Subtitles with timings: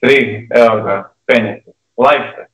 [0.00, 1.70] tri, evo ga, penjete.
[1.96, 2.46] Live ste.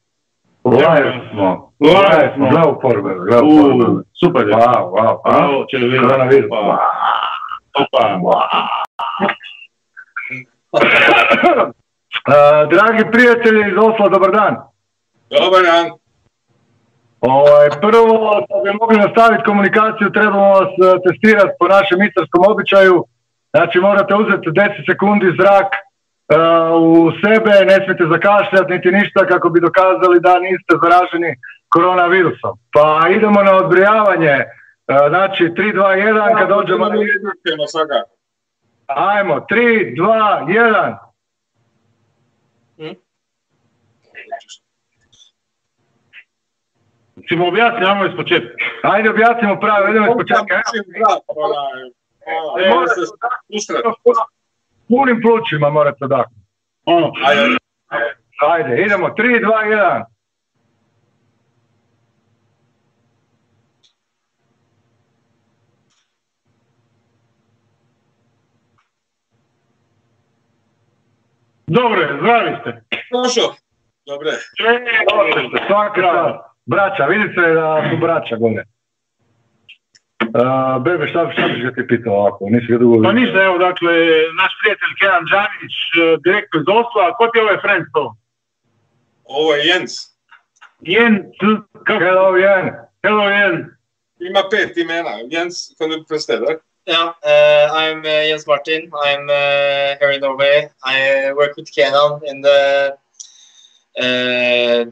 [0.64, 1.72] Live smo.
[1.80, 2.48] Live smo.
[2.50, 4.02] Gle u forme, gle u U, forme.
[4.20, 4.54] super je.
[4.54, 5.38] Wow, wow, wow.
[5.38, 6.06] Bravo, će vidjeti.
[6.06, 6.50] Koronavirus.
[6.50, 6.78] Opa.
[7.78, 8.48] Opa.
[12.28, 14.54] Uh, dragi prijatelji iz Osla, dobar dan.
[15.30, 15.86] Dobar dan.
[17.20, 23.04] Ovaj, prvo, da bi mogli nastaviti komunikaciju, trebamo vas eh, testirati po našem istarskom običaju.
[23.56, 25.68] Znači, morate uzeti 10 sekundi zrak
[26.80, 31.36] u sebe, ne smijete zakašljati niti ništa kako bi dokazali da niste zaraženi
[31.68, 32.58] koronavirusom.
[32.72, 34.36] Pa idemo na odbrijavanje.
[34.88, 36.94] Eh, znači, 3, 2, 1, kad dođemo na.
[38.86, 40.96] Ajmo, 3, 2, 1.
[47.28, 48.54] Ćemo objasniti, ajmo iz početka.
[48.82, 50.62] Ajde, objasnimo pravo, idemo iz početka.
[50.70, 50.78] Se.
[54.88, 56.24] Punim plućima morate da.
[56.84, 57.56] Ono, Ajde,
[58.40, 60.04] Ajde, idemo, 3, 2, 1.
[71.66, 72.70] dobro je, zdravi ste.
[73.12, 73.54] došao.
[74.06, 74.30] Dobre.
[75.66, 76.38] Svaka čast.
[76.66, 78.64] Braća, vidite da su braća gore.
[80.20, 82.46] Uh, bebe, šta, šta biš ga ti pitao ovako?
[82.50, 83.92] Nisi ga dugo Pa ništa, evo, dakle,
[84.40, 88.04] naš prijatelj Kenan Đanić, eh, direktno iz Osla, ko ti je ovaj friend to?
[89.24, 89.92] Ovo je Jens.
[90.80, 91.16] Jens,
[91.86, 92.04] kako?
[92.04, 92.72] Hello, Jens.
[93.02, 93.66] Hello, Jens.
[94.20, 95.10] Ima pet imena.
[95.30, 96.58] Jens, kan du prestere?
[96.86, 98.90] Yeah, uh, I'm uh, Jens Martin.
[99.06, 100.70] I'm uh, here in Norway.
[100.84, 102.60] I work with Kenan in the
[103.98, 104.84] uh,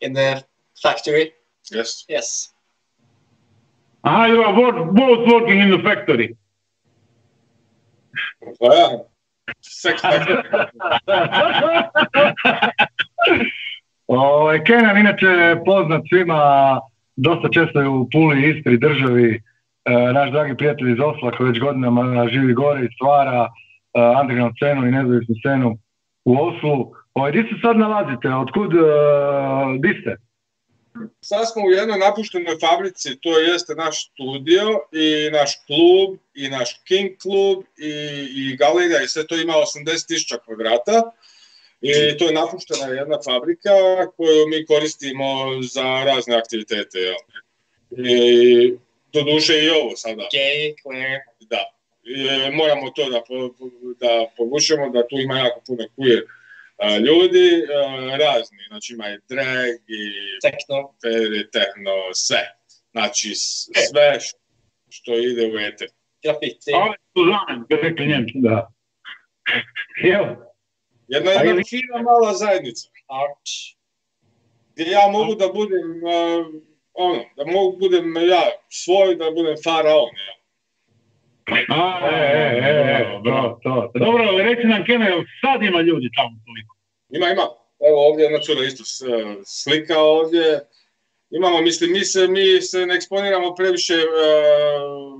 [0.00, 0.44] in the
[0.82, 1.32] factory.
[1.70, 2.04] Yes.
[2.08, 2.52] Yes.
[4.04, 4.52] You are
[4.92, 6.36] both, working in the factory.
[9.60, 10.42] Sex factor.
[14.06, 16.80] Ovaj, Kenan, inače poznat svima,
[17.16, 19.40] dosta često je u Puli, Istri, državi, e,
[20.12, 23.48] naš dragi prijatelj iz Osla koji već godinama živi gore i stvara e,
[24.20, 25.78] underground scenu i nezavisnu scenu
[26.24, 26.92] u Oslu.
[27.14, 28.34] Ovaj, di se sad nalazite?
[28.34, 28.78] Otkud, e,
[29.78, 30.27] di ste?
[31.20, 36.80] Sad smo u jednoj napuštenoj fabrici, to jeste naš studio i naš klub i naš
[36.88, 37.92] King klub i,
[38.36, 41.12] i galerija i sve to ima 80.000 kvadrata.
[41.80, 43.70] I to je napuštena jedna fabrika
[44.16, 45.26] koju mi koristimo
[45.62, 46.98] za razne aktivitete.
[46.98, 47.16] Jel?
[47.90, 48.74] I
[49.12, 50.28] doduše i ovo sada.
[51.40, 51.72] Da.
[52.46, 53.20] E, moramo to da,
[54.06, 56.22] da povučemo, da tu ima jako puno queer
[56.98, 60.00] ljudi, a, razni, znači ima i drag i
[60.42, 60.94] Techno.
[61.52, 62.42] tehno, sve.
[62.90, 64.18] Znači s- sve
[64.90, 65.88] što ide u eter.
[67.12, 68.32] Su zamen, ga rekli njemci.
[68.34, 68.68] Da.
[70.14, 70.44] Evo,
[71.08, 73.46] Jedna, A jedna fina mala zajednica, Art.
[74.72, 76.44] gdje ja mogu da budem, a,
[76.92, 80.10] ono, da mogu budem ja svoj, da budem faraon.
[80.26, 80.34] Ja.
[81.68, 83.98] A, e, e, e, e, to, to, to.
[83.98, 86.72] Dobro, ali reci nam Kenan, jel sad ima ljudi tamo toliko?
[87.10, 87.46] Ima, ima.
[87.80, 89.02] Evo ovdje jedna cura isto s-
[89.46, 90.44] slika ovdje.
[91.30, 94.04] Imamo, mislim, mi se, mi se ne eksponiramo previše e,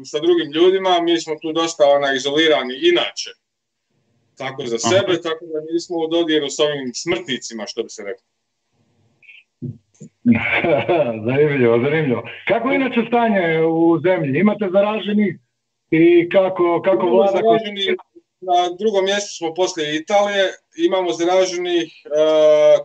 [0.04, 3.30] sa drugim ljudima, mi smo tu dosta ona, izolirani inače.
[4.38, 4.88] Tako za Aha.
[4.90, 8.26] sebe, tako da nismo u dodiru s ovim smrtnicima, što bi se reklo.
[11.26, 12.22] zanimljivo, zanimljivo.
[12.48, 14.40] Kako je inače stanje u zemlji?
[14.40, 15.38] Imate zaraženih
[15.90, 17.40] i kako, kako vlada...
[18.40, 22.08] na drugom mjestu smo poslije Italije, imamo zaraženih, e,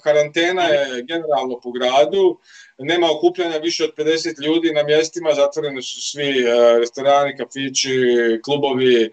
[0.04, 2.38] karantena je generalno po gradu,
[2.78, 7.90] nema okupljanja više od 50 ljudi na mjestima, zatvoreni su svi e, restorani, kafići,
[8.44, 9.10] klubovi, e,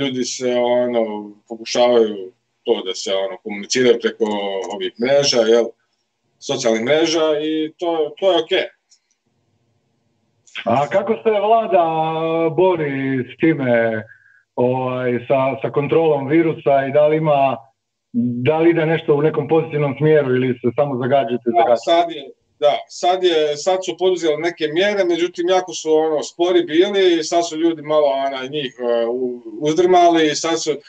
[0.00, 2.32] ljudi se ono, pokušavaju
[2.62, 4.24] to da se ono, komuniciraju preko
[4.74, 5.64] ovih mreža, jel,
[6.38, 8.77] socijalnih mreža i to, to je okej.
[10.64, 11.84] A kako se vlada
[12.56, 14.02] bori s time,
[14.54, 17.56] ovaj, sa, sa kontrolom virusa i da li ima,
[18.46, 22.10] da li ide nešto u nekom pozitivnom smjeru ili se samo zagađujete i Da, sad
[22.10, 22.22] je,
[22.60, 27.24] da, sad, je, sad su poduzeli neke mjere, međutim jako su ono spori bili i
[27.24, 29.14] sad su ljudi malo ona, njih uh,
[29.60, 30.80] uzdrmali i sad su uh,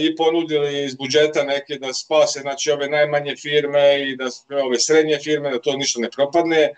[0.00, 4.24] i ponudili iz budžeta neke da spase znači ove najmanje firme i da
[4.64, 6.68] ove srednje firme da to ništa ne propadne.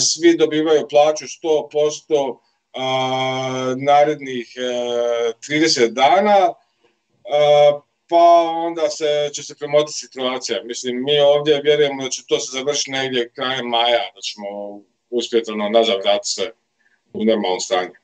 [0.00, 2.38] Svi dobivaju plaću 100% uh,
[3.76, 6.48] narednih uh, 30 dana.
[6.48, 8.24] Uh, pa
[8.66, 10.64] onda se, će se premotiti situacija.
[10.64, 14.48] Mislim, mi ovdje vjerujemo da će to se završiti negdje krajem maja, da ćemo
[15.10, 16.52] uspjeti ono, nazad vratiti se
[17.12, 17.96] u normalno stanje.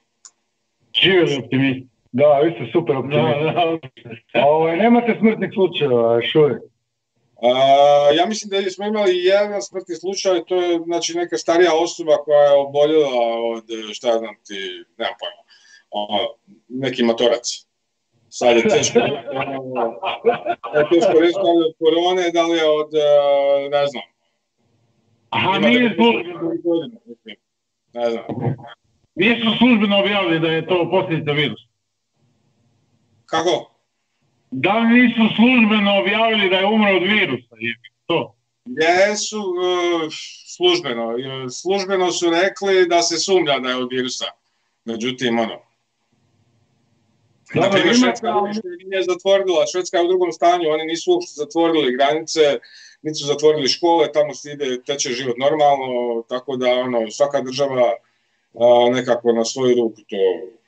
[1.02, 1.86] Živjeli optimist.
[2.12, 2.94] Da, vi ste super.
[2.94, 3.22] Da,
[4.34, 4.44] da.
[4.46, 6.62] Ovaj, nemate smrtnih slučajeva još uvijek.
[8.16, 12.42] Ja mislim da smo imali jedan smrtni slučaj, to je znači neka starija osoba koja
[12.42, 15.42] je oboljela od, šta ja znam ti, nemam pojma,
[15.90, 16.28] ono,
[16.68, 17.66] neki motorac.
[18.28, 18.98] Sad je teško,
[19.32, 19.52] ono,
[20.78, 24.02] je teško reći da li od korone, da li je od, e, ne znam.
[25.30, 27.00] Aha, nije službeno,
[27.92, 28.24] Ne znam.
[29.14, 31.64] nisu službeno objavili da je to posljedica virusa.
[33.26, 33.73] Kako?
[34.56, 37.54] Da li nisu službeno objavili da je umro od virusa?
[37.58, 37.74] Je
[38.06, 38.34] to.
[38.64, 40.08] Jesu e,
[40.56, 41.12] službeno.
[41.12, 44.24] e, Službeno su rekli da se sumnja da je od virusa.
[44.84, 45.58] Međutim, ono,
[47.54, 48.28] Dobro, ima Švedska
[48.86, 52.40] nije zatvorila, Švedska je u drugom stanju, oni nisu uopšte zatvorili granice,
[53.02, 57.92] niti su zatvorili škole, tamo se ide, teče život normalno, tako da ono, svaka država
[58.54, 60.16] a, nekako na svoju ruku to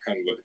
[0.05, 0.43] handluje.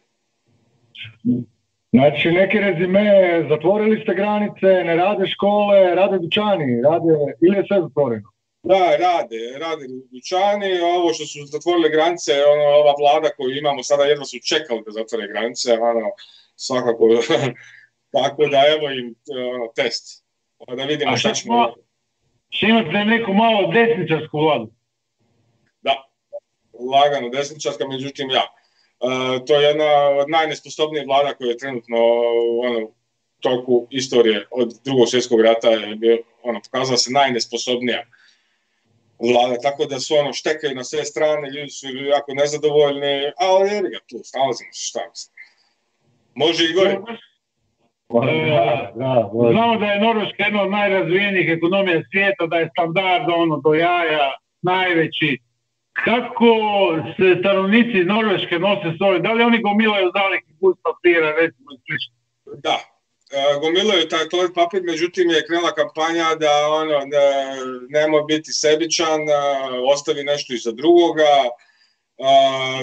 [1.92, 3.06] Znači, neki rezime,
[3.50, 7.14] zatvorili ste granice, ne rade škole, rade dućani, rade,
[7.46, 8.28] ili je sve zatvoreno?
[8.64, 14.04] Da, rade, rade dućani, ovo što su zatvorili granice, ono, ova vlada koju imamo sada
[14.04, 16.06] jedva su čekali da zatvore granice, ono,
[16.56, 17.06] svakako,
[18.18, 19.16] tako da evo im
[19.54, 20.26] ono, test,
[20.68, 21.74] pa da vidimo A šta ćemo.
[22.60, 24.72] Će imate neku malo desničarsku vladu.
[25.82, 25.94] Da,
[26.94, 28.61] lagano desničarska, međutim ja.
[29.02, 31.98] E, to je jedna od najnesposobnijih vlada koja je trenutno
[32.52, 32.90] u ono,
[33.40, 38.04] toku istorije od drugog svjetskog rata je bio, ono, pokazala se najnesposobnija
[39.20, 43.90] vlada, tako da su ono štekaju na sve strane, ljudi su jako nezadovoljni, ali jebi
[43.90, 45.34] ga tu, snalazimo se šta mislim.
[46.36, 46.98] Može i gore.
[48.14, 49.52] Da, da, da.
[49.52, 54.38] Znamo da je Norveška jedna od najrazvijenijih ekonomija svijeta, da je standard ono do jaja
[54.62, 55.38] najveći.
[56.06, 56.52] Kako
[57.16, 59.22] se stanovnici Norveške nose s ovim?
[59.24, 62.14] Da li oni gomilaju zalihe put papira, recimo slično?
[62.68, 62.78] Da,
[63.38, 67.26] e, gomilaju taj toalet papir, međutim je krenula kampanja da ono, da
[67.90, 69.44] nemoj biti sebičan, a,
[69.94, 71.34] ostavi nešto iza drugoga,
[72.20, 72.32] a,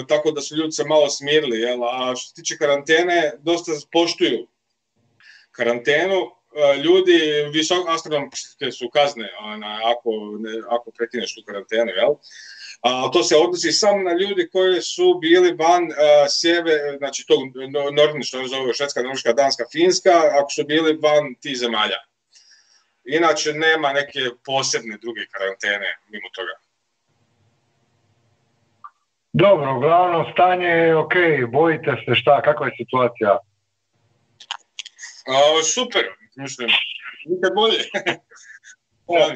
[0.07, 1.83] tako da su ljudi se malo smirili, jel?
[1.83, 4.47] a što se tiče karantene, dosta poštuju
[5.51, 6.19] karantenu,
[6.83, 7.19] ljudi,
[7.53, 12.13] visok, astronomske su kazne ona, ako, ne, ako tu karantenu, jel?
[12.81, 15.89] A to se odnosi samo na ljudi koji su bili van
[16.29, 17.39] sjeve, znači tog
[17.69, 21.99] no- Nordin, što zove Švedska, Norveška, Danska, Finska, ako su bili van tih zemalja.
[23.05, 26.55] Inače nema neke posebne druge karantene mimo toga.
[29.33, 31.13] Dobro, uglavnom stanje je ok,
[31.51, 33.37] bojite se šta, kakva je situacija?
[35.27, 36.03] A, super,
[36.35, 36.69] mislim,
[37.25, 37.79] nikad bolje.
[39.09, 39.33] Da,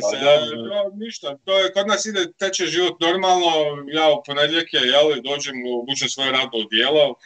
[0.69, 0.89] da.
[1.05, 3.51] ništa, to je, kod nas ide, teče život normalno,
[3.87, 7.17] ja u ponedjeljke, jel, dođem, obučem svoje radno odijelo, uh,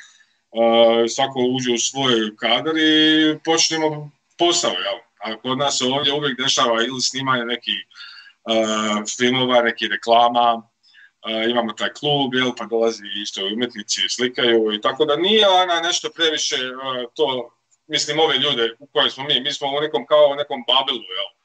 [1.09, 4.99] svako uđe u svoj kadar i počnemo posao, jel.
[5.19, 11.51] A kod nas se ovdje uvijek dešava ili snimanje nekih uh, filmova, nekih reklama, uh,
[11.51, 15.81] imamo taj klub, jel, pa dolazi isto umjetnici i slikaju i tako da nije ona
[15.81, 17.51] nešto previše uh, to,
[17.87, 21.03] mislim ove ljude u kojem smo mi, mi smo u nekom kao u nekom babilu,
[21.17, 21.36] jel,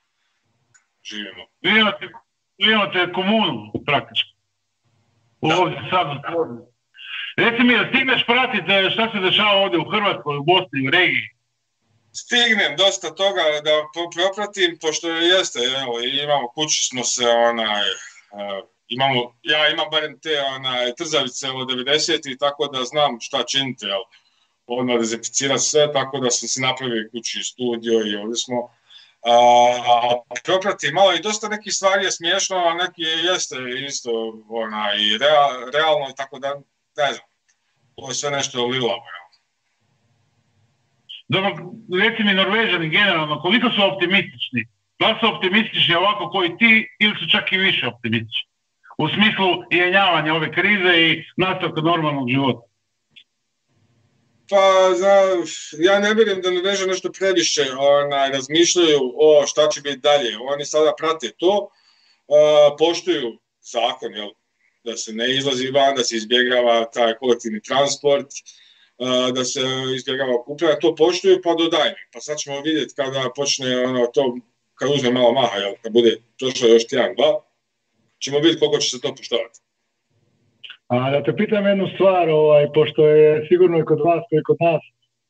[1.05, 1.45] živimo.
[1.61, 2.07] Vi imate,
[2.59, 4.31] vi imate komunu praktički.
[5.41, 6.07] Ovdje sad.
[7.37, 11.29] Reci mi, stigneš pratiti šta se dešava ovdje u Hrvatskoj, u Bosni, u regiji?
[12.13, 13.75] Stignem dosta toga da
[14.17, 17.83] propratim, pošto jeste, evo, imamo, kući smo se, onaj,
[18.37, 23.43] uh, imamo, ja imam barem te onaj, trzavice od 90 i tako da znam šta
[23.43, 24.03] činiti, jel,
[24.67, 28.75] odmah dezinficira sve, tako da sam si napravio kući studio i ovdje smo.
[29.25, 29.35] A,
[30.31, 34.11] a proprati malo i dosta nekih stvari je smiješno, a neki jeste isto
[34.49, 36.55] onaj, rea- realno i tako da,
[36.97, 37.27] ne znam,
[37.97, 39.23] to je sve nešto lilavo, jel.
[41.29, 41.51] Dobro,
[42.01, 44.67] reci mi Norvežani generalno, koliko su optimistični?
[44.99, 48.51] Da su optimistični ovako koji ti ili su čak i više optimistični?
[48.99, 52.72] U smislu jenjavanja ove krize i nastavka normalnog života.
[54.49, 55.13] Pa, za,
[55.79, 60.37] ja ne vjerujem da Norveža nešto previše onaj, razmišljaju o šta će biti dalje.
[60.39, 61.71] Oni sada prate to,
[62.29, 64.29] a, poštuju zakon, jel,
[64.85, 68.27] da se ne izlazi van, da se izbjegava taj kolektivni transport,
[68.99, 69.61] a, da se
[69.97, 72.07] izbjegava okupljanje, to poštuju pa do daljnjeg.
[72.13, 74.37] Pa sad ćemo vidjeti kada počne ono, to,
[74.75, 77.45] kad uzme malo maha, jel, kad bude prošlo još tjedan, dva,
[78.19, 79.61] ćemo vidjeti koliko će se to poštovati.
[80.93, 84.57] A da te pitam jednu stvar, ovaj, pošto je sigurno i kod vas, i kod
[84.61, 84.83] nas,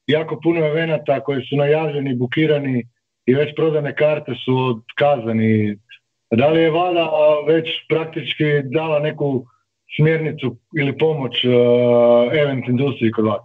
[0.06, 2.84] jako puno evenata koji su najavljeni, bukirani
[3.26, 5.78] i već prodane karte su otkazani.
[6.30, 7.10] Da li je vlada
[7.46, 9.46] već praktički dala neku
[9.96, 11.52] smjernicu ili pomoć uh,
[12.32, 13.42] event industriji kod vas?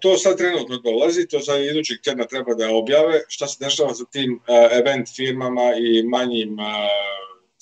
[0.00, 4.04] to sad trenutno dolazi, to sad idućeg tjedna treba da objave šta se dešava sa
[4.12, 4.40] tim
[4.80, 6.56] event firmama i manjim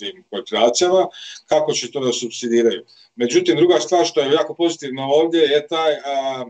[0.02, 1.08] tim korporacijama,
[1.46, 2.84] kako će to da subsidiraju.
[3.16, 6.44] Međutim, druga stvar što je jako pozitivno ovdje je taj a,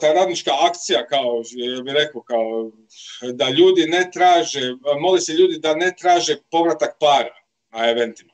[0.00, 2.70] ta radnička akcija, kao, ja bih rekao, kao,
[3.32, 7.34] da ljudi ne traže, moli se ljudi da ne traže povratak para
[7.70, 8.32] na eventima.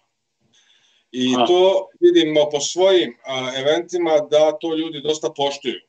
[1.13, 1.47] I A.
[1.47, 3.17] to vidimo po svojim
[3.57, 5.81] eventima da to ljudi dosta poštuju.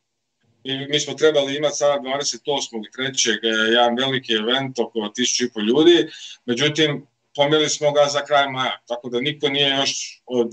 [0.64, 3.46] I mi smo trebali imati sada 28.3.
[3.72, 6.08] jedan veliki event oko 1500 ljudi,
[6.46, 9.91] međutim, pomjeli smo ga za kraj maja, tako da niko nije još
[10.25, 10.51] od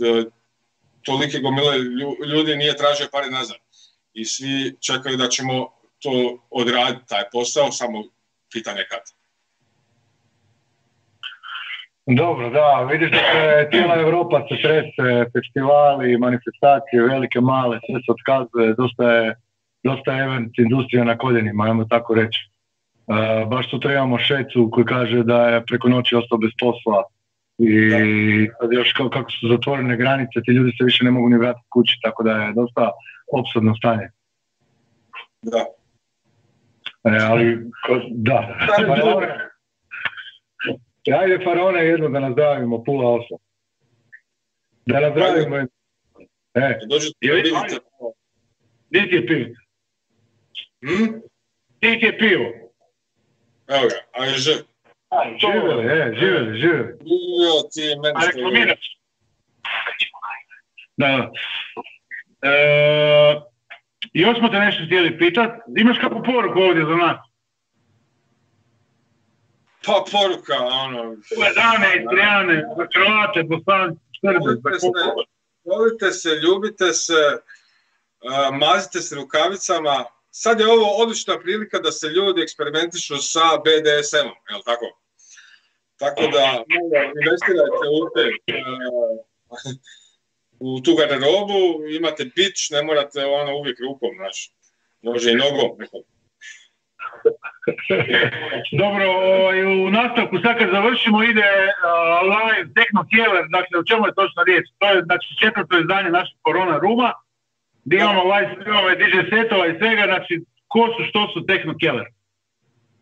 [1.02, 1.78] tolike gomile
[2.32, 3.56] ljudi nije tražio pare nazad
[4.14, 5.54] i svi čekaju da ćemo
[6.02, 6.12] to
[6.50, 7.98] odraditi, taj posao, samo
[8.52, 9.02] pitanje kad.
[12.06, 18.12] Dobro, da, vidiš da se cijela Europa se trese, festivali, manifestacije, velike, male, sve se
[18.16, 19.36] otkazuje, dosta je,
[19.82, 22.40] dosta je event industrija na koljenima, ajmo tako reći.
[23.06, 27.04] Uh, baš sutra imamo Šecu koji kaže da je preko noći ostao bez posla
[27.58, 31.38] i sad još kao, kako su zatvorene granice, ti ljudi se više ne mogu ni
[31.38, 32.90] vratiti kući, tako da je dosta
[33.32, 34.08] opsadno stanje.
[35.42, 35.64] Da.
[37.04, 38.56] E, ali, ko, da.
[38.86, 39.28] Faraone.
[41.20, 43.38] Ajde Faraone jedno da nazdravimo, pula osam.
[44.86, 45.70] Da nazdravimo jedno.
[46.54, 46.78] E.
[48.90, 49.50] Gdje ti je pivo?
[50.80, 51.12] Hm?
[51.78, 52.63] Gdje ti je pivo?
[53.68, 54.50] Evo ga, a je ž.
[55.40, 56.98] Živjeli, e, živjeli, živjeli.
[57.44, 58.98] Jo, ti meni A reklamiraš?
[60.96, 61.30] Da, da.
[62.48, 63.40] E,
[64.12, 65.50] još smo te nešto htjeli pitat.
[65.76, 67.16] Imaš kakvu poruku ovdje za nas?
[69.86, 71.16] Pa poruka, ono...
[71.54, 74.38] Dane, Istrijane, za Hrvate, Bosance, Srbe.
[74.38, 74.88] Volite se,
[75.64, 77.22] volite se, ljubite se,
[78.24, 80.04] uh, mazite se rukavicama.
[80.36, 84.86] Sad je ovo odlična prilika da se ljudi eksperimentišu sa BDSM-om, je li tako?
[86.02, 86.44] Tako da,
[87.22, 88.24] investirajte u te,
[88.54, 89.18] uh,
[90.68, 91.58] u tu garderobu,
[91.98, 94.38] imate bić, ne morate ono uvijek rukom, znaš.
[95.02, 95.70] Može i nogom.
[98.82, 101.48] Dobro, ovaj, u nastavku sad kad završimo ide
[102.32, 104.64] live Techno Killer, dakle o čemu je točno riječ?
[104.78, 107.10] To je znači četvrto izdanje našeg Corona Ruma,
[107.84, 110.34] gdje imamo live streamove, DJ setova i svega, znači
[110.72, 112.08] ko su, što su Techno Killer?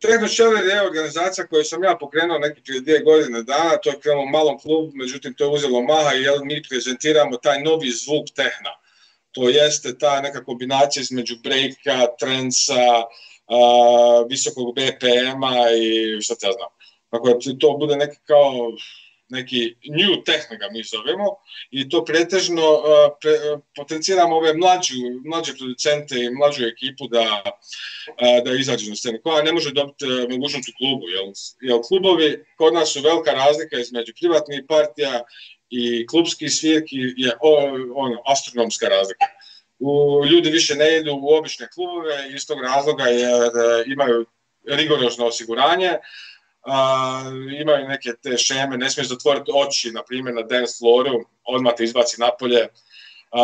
[0.02, 4.00] Techno Killer je organizacija koju sam ja pokrenuo neki prije dvije godine dana, to je
[4.02, 7.90] krenulo u malom klubu, međutim to je uzelo maha i jel, mi prezentiramo taj novi
[7.90, 8.72] zvuk tehna.
[9.32, 12.86] To jeste ta neka kombinacija između breaka, trensa,
[13.54, 16.72] uh, visokog BPM-a i šta te ja znam.
[17.10, 18.52] Tako da to bude neki kao
[19.32, 19.60] neki
[19.98, 21.26] new techno ga mi zovemo
[21.70, 22.84] i to pretežno uh,
[23.20, 28.96] pre, uh, potenciramo ove mlađu, mlađe producente i mlađu ekipu da, uh, da izađu na
[28.96, 31.24] scenu, koja ne može dobiti uh, mogućnost u klubu, jer,
[31.60, 35.22] jer klubovi kod nas su velika razlika između privatnih partija
[35.70, 37.32] i klubskih svirki je
[37.94, 39.26] ono, astronomska razlika.
[39.78, 43.50] U, ljudi više ne idu u obične klubove iz tog razloga jer
[43.86, 44.26] imaju
[44.66, 45.90] rigorozno osiguranje,
[46.62, 47.22] a,
[47.60, 51.84] imaju neke te šeme, ne smiješ zatvoriti oči, na primjer, na dance flooru, odmah te
[51.84, 52.68] izbaci napolje,
[53.30, 53.40] a,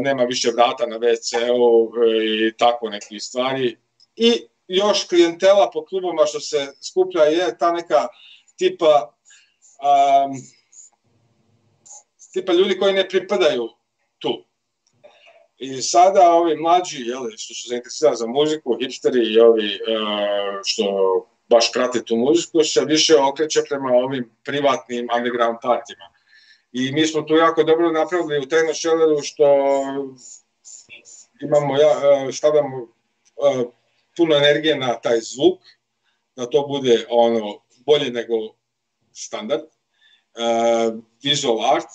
[0.00, 3.76] nema više vrata na WC-u i tako neke stvari.
[4.16, 4.32] I
[4.68, 8.06] još klijentela po klubovima što se skuplja je ta neka
[8.56, 9.14] tipa
[9.80, 10.28] a,
[12.32, 13.68] tipa ljudi koji ne pripadaju
[14.18, 14.44] tu.
[15.58, 20.84] I sada ovi mlađi, jeli, što su zainteresirani za muziku, hipsteri i ovi uh, što
[21.52, 26.08] baš prati tu muziku, se više okreće prema ovim privatnim underground partijima.
[26.72, 29.46] I mi smo tu jako dobro napravili u Techno Shelleru što
[31.42, 31.92] imamo, ja,
[32.32, 32.88] stavljamo
[34.16, 35.60] puno energije na taj zvuk,
[36.36, 38.34] da to bude ono bolje nego
[39.12, 39.62] standard,
[41.22, 41.92] visual art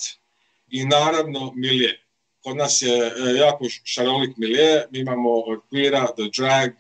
[0.70, 2.04] i naravno milije.
[2.44, 6.72] Kod nas je jako šarolik milije, mi imamo od queera do drag,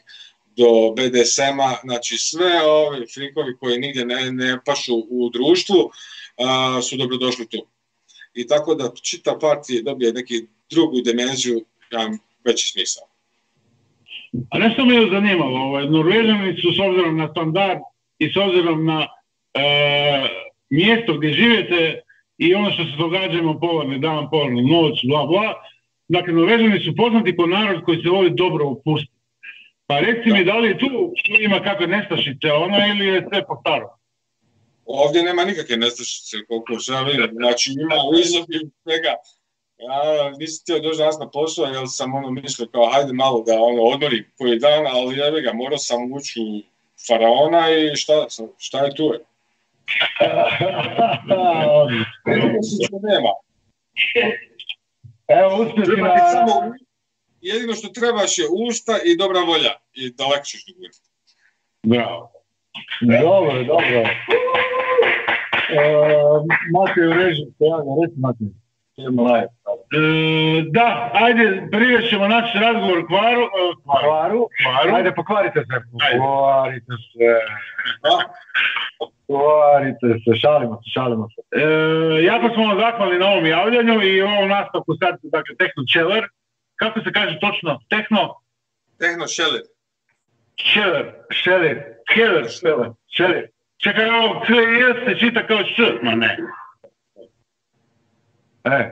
[0.57, 5.89] do BDSM-a, znači sve ove frikovi koji nigdje ne, ne pašu u društvu
[6.37, 7.65] a, su dobrodošli tu.
[8.33, 12.09] I tako da čita partija dobije neki drugu dimenziju, ja
[12.45, 13.03] veći smisao.
[14.49, 17.79] A nešto me je zanimalo, ovaj, Norvežani su s obzirom na standard
[18.19, 19.07] i s obzirom na
[19.53, 20.27] e,
[20.69, 22.01] mjesto gdje živite
[22.37, 25.53] i ono što se događamo polarni dan, polarnu noć, bla bla,
[26.07, 29.16] dakle Norvežani su poznati po narod koji se voli dobro opustiti.
[29.88, 33.89] Pa reci mi, da li tu ima kakve nestašice ona ili je sve po starom?
[34.86, 37.29] Ovdje nema nikakve nestašice, koliko ja vidim.
[37.36, 39.13] Znači ima u izobilju svega.
[39.77, 43.53] Ja nisam htio doći danas na posao jer sam ono mislio kao hajde malo da
[43.62, 46.62] ono odmorim koji dan, ali jebi ga, morao sam ući u
[47.08, 48.13] faraona i šta,
[48.58, 49.20] šta je tu je?
[53.10, 53.32] nema.
[55.27, 56.29] Evo, uspjeti na...
[56.32, 56.74] samo,
[57.41, 61.00] jedino što trebaš je usta i dobra volja i daleko ćeš dogurati.
[61.84, 62.32] Bravo.
[63.01, 64.00] Dobro, dobro.
[65.70, 65.82] E,
[66.74, 67.91] Matej, reži se javlja.
[68.98, 69.48] Idemo live.
[69.48, 73.41] E, da, ajde, prije ćemo naći razgovor kvaru.
[73.41, 73.48] e,
[73.84, 74.08] kvaru.
[74.08, 74.48] Kvaru.
[74.63, 74.96] Kvaru.
[74.96, 75.75] Ajde, pokvarite se.
[75.91, 77.29] Pokvarite se.
[79.00, 80.39] Pokvarite se.
[80.41, 81.41] Šalimo se, šalimo se.
[81.62, 86.24] E, jako smo vam zahvalni na ovom javljanju i ovom nastavku sad, dakle, Techno Cheller.
[86.77, 87.79] Kako se kaže točno?
[87.89, 88.41] Techno
[89.00, 89.62] Tehno šelir.
[90.74, 91.05] Cheller.
[91.31, 91.77] Šelir.
[92.13, 92.46] Cheller.
[92.50, 92.89] Šelir.
[93.07, 93.48] Šelir.
[93.84, 96.00] Čekaj, ovo K i S se čita kao Š.
[96.03, 96.38] Ma ne.
[98.63, 98.91] E,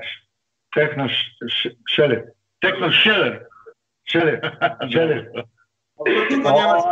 [0.74, 2.22] tehno š- š- šelir.
[2.62, 3.46] Techno Cheller.
[4.04, 4.40] Šelir.
[4.94, 5.32] Šelir.
[6.44, 6.92] Na njemačkom,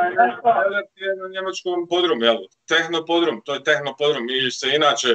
[0.69, 2.37] šelir je na njemačkom podrum, jel?
[2.67, 3.05] Tehno
[3.41, 5.07] to je tehno podrum i se inače,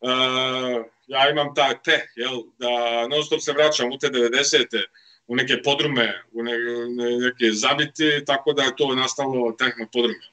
[0.00, 2.68] uh, ja imam taj teh, jel, da
[3.08, 4.84] non stop se vraćam u te 90.
[5.26, 6.52] u neke podrume, u ne,
[6.96, 10.26] ne- neke zabiti, tako da je to nastalo tehno podrume.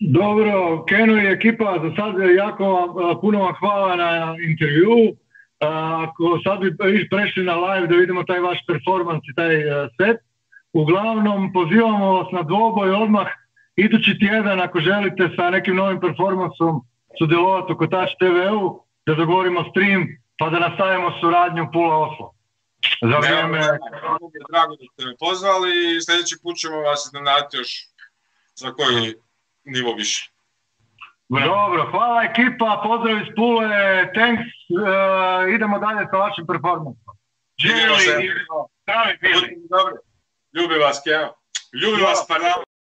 [0.00, 5.16] Dobro, Keno i ekipa, za sad jako vam, puno vam hvala na intervju.
[6.04, 6.76] Ako sad bi
[7.10, 10.16] prešli na live da vidimo taj vaš performans i taj a, set.
[10.72, 13.26] Uglavnom, pozivamo vas na dvoboj odmah
[13.76, 16.80] idući tjedan ako želite sa nekim novim performansom
[17.18, 20.06] sudjelovati u Kotač TV-u, da dogovorimo stream
[20.38, 22.34] pa da nastavimo suradnju Pula Oslo.
[23.10, 23.60] Za vrijeme...
[24.50, 27.70] Drago da ste me pozvali i sljedeći put ćemo vas iznenaditi još
[28.54, 29.14] za koji
[29.64, 30.32] nivo više.
[31.28, 33.68] Dobro, hvala ekipa, pozdrav iz Pule,
[34.16, 37.14] thanks, e, idemo dalje sa vašim performansom.
[37.62, 37.98] Živjeli.
[38.82, 39.46] Zdravi bili.
[40.54, 41.34] Ljubi vas, Keno.
[41.82, 42.71] Ljubi vas, Panama.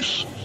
[0.00, 0.39] place.